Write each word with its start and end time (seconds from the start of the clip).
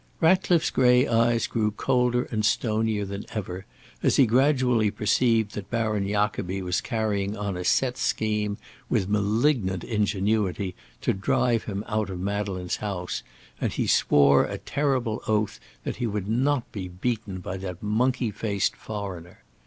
Ratcliffe's 0.19 0.71
grey 0.71 1.07
eyes 1.07 1.45
grew 1.45 1.69
colder 1.69 2.23
and 2.31 2.43
stonier 2.43 3.05
than 3.05 3.23
ever 3.35 3.67
as 4.01 4.15
he 4.15 4.25
gradually 4.25 4.89
perceived 4.89 5.51
that 5.53 5.69
Baron 5.69 6.07
Jacobi 6.07 6.63
was 6.63 6.81
carrying 6.81 7.37
on 7.37 7.55
a 7.55 7.63
set 7.63 7.99
scheme 7.99 8.57
with 8.89 9.07
malignant 9.07 9.83
ingenuity, 9.83 10.73
to 11.01 11.13
drive 11.13 11.65
him 11.65 11.83
out 11.87 12.09
of 12.09 12.19
Madeleine's 12.19 12.77
house, 12.77 13.21
and 13.61 13.73
he 13.73 13.85
swore 13.85 14.45
a 14.45 14.57
terrible 14.57 15.21
oath 15.27 15.59
that 15.83 15.97
he 15.97 16.07
would 16.07 16.27
not 16.27 16.71
be 16.71 16.87
beaten 16.87 17.37
by 17.39 17.57
that 17.57 17.83
monkey 17.83 18.31
faced 18.31 18.75
foreigner. 18.75 19.43